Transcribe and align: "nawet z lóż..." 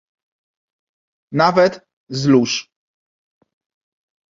"nawet 1.31 1.81
z 2.09 2.25
lóż..." 2.25 2.69